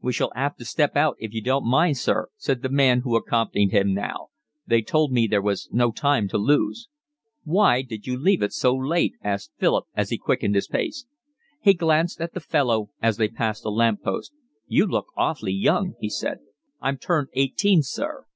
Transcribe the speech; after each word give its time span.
"We 0.00 0.12
shall 0.12 0.30
'ave 0.36 0.54
to 0.58 0.64
step 0.64 0.94
out 0.96 1.16
if 1.18 1.34
you 1.34 1.42
don't 1.42 1.66
mind, 1.68 1.96
sir," 1.96 2.28
said 2.36 2.62
the 2.62 2.68
man 2.68 3.00
who 3.00 3.16
accompanied 3.16 3.72
him 3.72 3.92
now. 3.92 4.28
"They 4.68 4.82
told 4.82 5.10
me 5.10 5.26
there 5.26 5.42
was 5.42 5.68
no 5.72 5.90
time 5.90 6.28
to 6.28 6.38
lose." 6.38 6.88
"Why 7.42 7.82
did 7.82 8.06
you 8.06 8.16
leave 8.16 8.40
it 8.40 8.52
so 8.52 8.72
late?" 8.72 9.14
asked 9.20 9.50
Philip, 9.58 9.86
as 9.96 10.10
he 10.10 10.16
quickened 10.16 10.54
his 10.54 10.68
pace. 10.68 11.06
He 11.60 11.74
glanced 11.74 12.20
at 12.20 12.34
the 12.34 12.38
fellow 12.40 12.90
as 13.02 13.16
they 13.16 13.26
passed 13.26 13.64
a 13.64 13.70
lamp 13.70 14.02
post. 14.04 14.32
"You 14.68 14.86
look 14.86 15.06
awfully 15.16 15.50
young," 15.52 15.94
he 15.98 16.08
said. 16.08 16.38
"I'm 16.80 16.96
turned 16.96 17.30
eighteen, 17.32 17.82
sir." 17.82 18.26